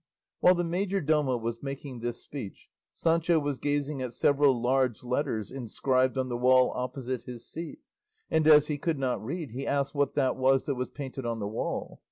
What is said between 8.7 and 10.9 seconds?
could not read he asked what that was that was